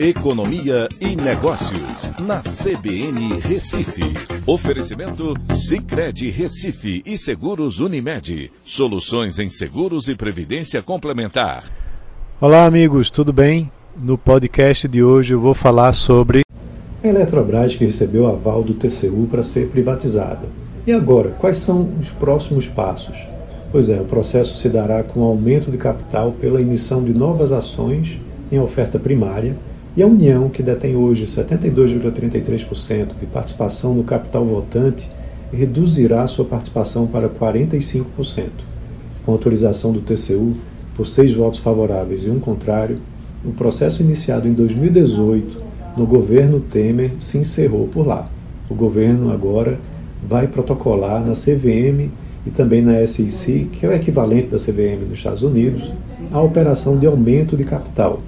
Economia 0.00 0.88
e 1.00 1.16
Negócios, 1.16 2.12
na 2.20 2.38
CBN 2.38 3.40
Recife. 3.40 4.04
Oferecimento 4.46 5.34
Cicred 5.52 6.30
Recife 6.30 7.02
e 7.04 7.18
Seguros 7.18 7.80
Unimed. 7.80 8.52
Soluções 8.62 9.40
em 9.40 9.50
seguros 9.50 10.06
e 10.06 10.14
previdência 10.14 10.80
complementar. 10.80 11.64
Olá, 12.40 12.64
amigos, 12.64 13.10
tudo 13.10 13.32
bem? 13.32 13.72
No 14.00 14.16
podcast 14.16 14.86
de 14.86 15.02
hoje 15.02 15.34
eu 15.34 15.40
vou 15.40 15.52
falar 15.52 15.92
sobre 15.92 16.42
a 17.02 17.08
Eletrobras 17.08 17.74
que 17.74 17.84
recebeu 17.84 18.28
aval 18.28 18.62
do 18.62 18.74
TCU 18.74 19.26
para 19.28 19.42
ser 19.42 19.66
privatizada. 19.66 20.46
E 20.86 20.92
agora, 20.92 21.30
quais 21.40 21.58
são 21.58 21.92
os 22.00 22.08
próximos 22.10 22.68
passos? 22.68 23.18
Pois 23.72 23.90
é, 23.90 24.00
o 24.00 24.04
processo 24.04 24.58
se 24.58 24.68
dará 24.68 25.02
com 25.02 25.24
aumento 25.24 25.72
de 25.72 25.76
capital 25.76 26.30
pela 26.40 26.60
emissão 26.60 27.02
de 27.02 27.12
novas 27.12 27.50
ações 27.50 28.16
em 28.52 28.60
oferta 28.60 28.96
primária 28.96 29.56
e 29.98 30.02
a 30.02 30.06
União, 30.06 30.48
que 30.48 30.62
detém 30.62 30.94
hoje 30.94 31.24
72,33% 31.24 33.18
de 33.18 33.26
participação 33.26 33.94
no 33.94 34.04
capital 34.04 34.44
votante, 34.44 35.10
reduzirá 35.52 36.24
sua 36.28 36.44
participação 36.44 37.08
para 37.08 37.28
45%. 37.28 38.04
Com 39.26 39.32
autorização 39.32 39.90
do 39.90 40.00
TCU, 40.00 40.52
por 40.94 41.04
seis 41.04 41.34
votos 41.34 41.58
favoráveis 41.58 42.22
e 42.22 42.30
um 42.30 42.38
contrário, 42.38 43.00
o 43.44 43.50
processo 43.50 44.00
iniciado 44.00 44.46
em 44.46 44.52
2018 44.52 45.60
no 45.96 46.06
governo 46.06 46.60
Temer 46.60 47.10
se 47.18 47.36
encerrou 47.38 47.88
por 47.88 48.06
lá. 48.06 48.30
O 48.70 48.76
governo 48.76 49.32
agora 49.32 49.80
vai 50.22 50.46
protocolar 50.46 51.26
na 51.26 51.32
CVM 51.32 52.08
e 52.46 52.50
também 52.54 52.82
na 52.82 53.04
SEC, 53.04 53.64
que 53.72 53.84
é 53.84 53.88
o 53.88 53.92
equivalente 53.92 54.46
da 54.46 54.58
CVM 54.58 55.08
nos 55.08 55.18
Estados 55.18 55.42
Unidos, 55.42 55.90
a 56.30 56.40
operação 56.40 56.96
de 56.96 57.06
aumento 57.08 57.56
de 57.56 57.64
capital. 57.64 58.22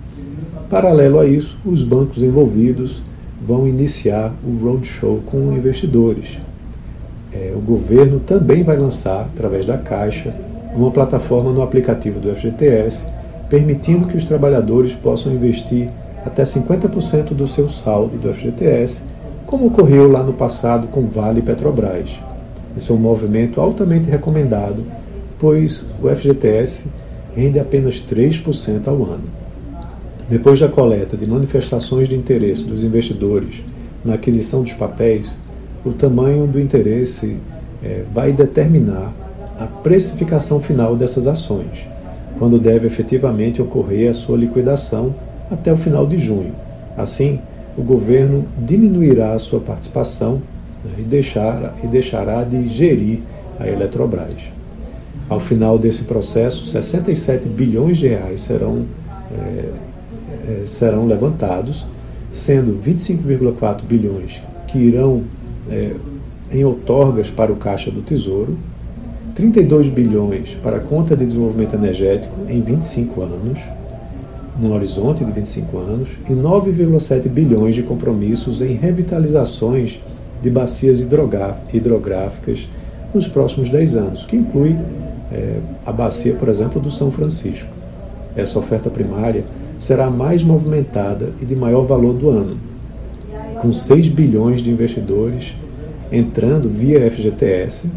Paralelo 0.70 1.18
a 1.18 1.26
isso, 1.26 1.58
os 1.66 1.82
bancos 1.82 2.22
envolvidos 2.22 3.02
vão 3.44 3.66
iniciar 3.66 4.32
o 4.44 4.64
roadshow 4.64 5.20
com 5.26 5.52
investidores. 5.52 6.38
É, 7.32 7.52
o 7.56 7.58
governo 7.58 8.20
também 8.20 8.62
vai 8.62 8.76
lançar, 8.76 9.22
através 9.22 9.66
da 9.66 9.76
Caixa, 9.76 10.32
uma 10.72 10.92
plataforma 10.92 11.50
no 11.50 11.60
aplicativo 11.60 12.20
do 12.20 12.32
FGTS, 12.32 13.04
permitindo 13.48 14.06
que 14.06 14.16
os 14.16 14.24
trabalhadores 14.24 14.92
possam 14.92 15.34
investir 15.34 15.88
até 16.24 16.44
50% 16.44 17.34
do 17.34 17.48
seu 17.48 17.68
saldo 17.68 18.16
do 18.16 18.32
FGTS, 18.32 19.02
como 19.46 19.66
ocorreu 19.66 20.08
lá 20.08 20.22
no 20.22 20.34
passado 20.34 20.86
com 20.86 21.08
Vale 21.08 21.40
e 21.40 21.42
Petrobras. 21.42 22.10
Esse 22.76 22.92
é 22.92 22.94
um 22.94 22.98
movimento 22.98 23.60
altamente 23.60 24.08
recomendado, 24.08 24.84
pois 25.36 25.84
o 26.00 26.08
FGTS 26.08 26.86
rende 27.34 27.58
apenas 27.58 27.96
3% 27.96 28.86
ao 28.86 29.02
ano. 29.02 29.40
Depois 30.30 30.60
da 30.60 30.68
coleta 30.68 31.16
de 31.16 31.26
manifestações 31.26 32.08
de 32.08 32.14
interesse 32.14 32.62
dos 32.62 32.84
investidores 32.84 33.64
na 34.04 34.14
aquisição 34.14 34.62
dos 34.62 34.72
papéis, 34.72 35.28
o 35.84 35.90
tamanho 35.90 36.46
do 36.46 36.60
interesse 36.60 37.36
é, 37.82 38.04
vai 38.14 38.32
determinar 38.32 39.12
a 39.58 39.66
precificação 39.66 40.60
final 40.60 40.94
dessas 40.94 41.26
ações, 41.26 41.84
quando 42.38 42.60
deve 42.60 42.86
efetivamente 42.86 43.60
ocorrer 43.60 44.08
a 44.08 44.14
sua 44.14 44.36
liquidação 44.36 45.12
até 45.50 45.72
o 45.72 45.76
final 45.76 46.06
de 46.06 46.16
junho. 46.16 46.54
Assim, 46.96 47.40
o 47.76 47.82
governo 47.82 48.44
diminuirá 48.56 49.32
a 49.32 49.38
sua 49.40 49.58
participação 49.58 50.40
e, 50.96 51.02
deixar, 51.02 51.74
e 51.82 51.88
deixará 51.88 52.44
de 52.44 52.68
gerir 52.68 53.18
a 53.58 53.68
Eletrobras. 53.68 54.36
Ao 55.28 55.40
final 55.40 55.76
desse 55.76 56.04
processo, 56.04 56.66
67 56.66 57.48
bilhões 57.48 57.98
de 57.98 58.06
reais 58.06 58.42
serão, 58.42 58.84
é, 59.36 59.89
é, 60.50 60.66
serão 60.66 61.06
levantados, 61.06 61.86
sendo 62.32 62.80
25,4 62.82 63.82
bilhões 63.82 64.40
que 64.66 64.78
irão 64.78 65.22
é, 65.70 65.92
em 66.52 66.64
outorgas 66.64 67.28
para 67.28 67.52
o 67.52 67.56
Caixa 67.56 67.90
do 67.90 68.02
Tesouro, 68.02 68.56
32 69.34 69.88
bilhões 69.88 70.50
para 70.62 70.78
a 70.78 70.80
conta 70.80 71.16
de 71.16 71.24
desenvolvimento 71.24 71.74
energético 71.74 72.34
em 72.48 72.60
25 72.60 73.22
anos, 73.22 73.58
no 74.60 74.74
horizonte 74.74 75.24
de 75.24 75.30
25 75.30 75.78
anos, 75.78 76.08
e 76.28 76.32
9,7 76.32 77.28
bilhões 77.28 77.74
de 77.74 77.82
compromissos 77.82 78.60
em 78.60 78.74
revitalizações 78.74 80.00
de 80.42 80.50
bacias 80.50 81.00
hidrográficas 81.00 82.68
nos 83.14 83.26
próximos 83.26 83.68
10 83.68 83.94
anos, 83.94 84.24
que 84.24 84.36
inclui 84.36 84.76
é, 85.32 85.58
a 85.86 85.92
bacia, 85.92 86.34
por 86.34 86.48
exemplo, 86.48 86.80
do 86.80 86.90
São 86.90 87.10
Francisco. 87.10 87.68
Essa 88.36 88.58
oferta 88.58 88.90
primária 88.90 89.44
será 89.80 90.06
a 90.06 90.10
mais 90.10 90.44
movimentada 90.44 91.30
e 91.42 91.44
de 91.44 91.56
maior 91.56 91.84
valor 91.84 92.12
do 92.12 92.28
ano, 92.28 92.56
com 93.60 93.72
6 93.72 94.08
bilhões 94.08 94.62
de 94.62 94.70
investidores 94.70 95.54
entrando 96.12 96.68
via 96.68 97.10
FGTS, 97.10 97.88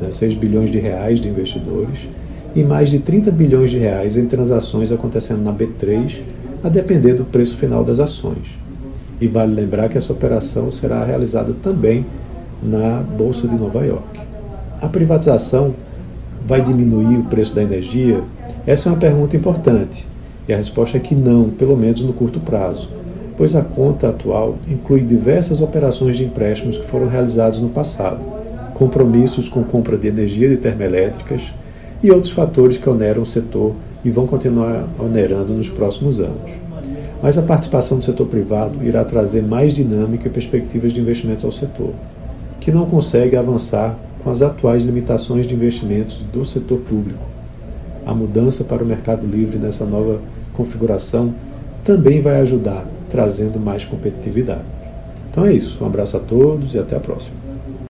né, 0.00 0.08
6 0.10 0.34
bilhões 0.34 0.70
de 0.70 0.78
reais 0.78 1.18
de 1.20 1.28
investidores, 1.28 2.08
e 2.54 2.62
mais 2.62 2.90
de 2.90 2.98
30 2.98 3.30
bilhões 3.30 3.70
de 3.70 3.78
reais 3.78 4.16
em 4.16 4.26
transações 4.26 4.92
acontecendo 4.92 5.42
na 5.42 5.52
B3, 5.52 6.22
a 6.62 6.68
depender 6.68 7.14
do 7.14 7.24
preço 7.24 7.56
final 7.56 7.84
das 7.84 8.00
ações. 8.00 8.48
E 9.20 9.26
vale 9.26 9.54
lembrar 9.54 9.88
que 9.88 9.96
essa 9.96 10.12
operação 10.12 10.70
será 10.70 11.04
realizada 11.04 11.54
também 11.62 12.04
na 12.62 13.00
Bolsa 13.00 13.46
de 13.46 13.54
Nova 13.54 13.84
York. 13.84 14.20
A 14.80 14.88
privatização 14.88 15.74
vai 16.46 16.60
diminuir 16.60 17.18
o 17.18 17.24
preço 17.24 17.54
da 17.54 17.62
energia? 17.62 18.22
Essa 18.66 18.88
é 18.88 18.92
uma 18.92 18.98
pergunta 18.98 19.36
importante. 19.36 20.06
E 20.48 20.52
a 20.52 20.56
resposta 20.56 20.96
é 20.96 21.00
que 21.00 21.14
não, 21.14 21.50
pelo 21.50 21.76
menos 21.76 22.02
no 22.02 22.12
curto 22.12 22.40
prazo, 22.40 22.88
pois 23.36 23.54
a 23.56 23.62
conta 23.62 24.08
atual 24.08 24.56
inclui 24.68 25.00
diversas 25.00 25.60
operações 25.60 26.16
de 26.16 26.24
empréstimos 26.24 26.78
que 26.78 26.86
foram 26.86 27.08
realizados 27.08 27.60
no 27.60 27.68
passado, 27.68 28.20
compromissos 28.74 29.48
com 29.48 29.64
compra 29.64 29.96
de 29.96 30.08
energia 30.08 30.48
de 30.48 30.56
termoelétricas 30.56 31.52
e 32.02 32.10
outros 32.10 32.32
fatores 32.32 32.78
que 32.78 32.88
oneram 32.88 33.22
o 33.22 33.26
setor 33.26 33.74
e 34.04 34.10
vão 34.10 34.26
continuar 34.26 34.86
onerando 34.98 35.52
nos 35.52 35.68
próximos 35.68 36.20
anos 36.20 36.66
mas 37.22 37.38
a 37.38 37.42
participação 37.42 37.98
do 37.98 38.04
setor 38.04 38.26
privado 38.26 38.84
irá 38.84 39.04
trazer 39.04 39.42
mais 39.42 39.72
dinâmica 39.72 40.28
e 40.28 40.30
perspectivas 40.30 40.92
de 40.92 41.00
investimentos 41.00 41.44
ao 41.44 41.52
setor, 41.52 41.92
que 42.60 42.70
não 42.70 42.86
consegue 42.86 43.36
avançar 43.36 43.96
com 44.22 44.30
as 44.30 44.42
atuais 44.42 44.84
limitações 44.84 45.46
de 45.46 45.54
investimentos 45.54 46.16
do 46.32 46.44
setor 46.44 46.78
público. 46.80 47.35
A 48.06 48.14
mudança 48.14 48.62
para 48.62 48.84
o 48.84 48.86
mercado 48.86 49.26
livre 49.26 49.58
nessa 49.58 49.84
nova 49.84 50.20
configuração 50.52 51.34
também 51.84 52.22
vai 52.22 52.40
ajudar, 52.40 52.86
trazendo 53.10 53.58
mais 53.58 53.84
competitividade. 53.84 54.62
Então 55.30 55.44
é 55.44 55.52
isso. 55.52 55.82
Um 55.82 55.86
abraço 55.86 56.16
a 56.16 56.20
todos 56.20 56.72
e 56.72 56.78
até 56.78 56.96
a 56.96 57.00
próxima. 57.00 57.36